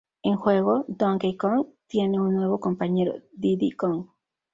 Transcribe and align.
En 0.23 0.31
el 0.31 0.37
juego, 0.39 0.83
Donkey 0.87 1.37
Kong 1.37 1.63
tiene 1.85 2.19
un 2.19 2.33
nuevo 2.35 2.59
compañero, 2.59 3.17
Diddy 3.33 3.69
Kong. 3.69 4.07